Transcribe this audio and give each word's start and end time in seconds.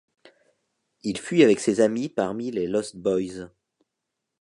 Il 1.03 1.19
fuit 1.19 1.43
avec 1.43 1.59
ses 1.59 1.79
amis 1.79 2.09
parmi 2.09 2.49
les 2.49 2.65
Lost 2.65 2.95
Boys. 2.95 3.51